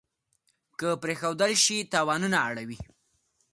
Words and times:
که 0.79 0.89
پرېښودل 1.03 1.51
شي 1.63 1.77
تاوانونه 1.93 2.37
اړوي. 2.47 2.79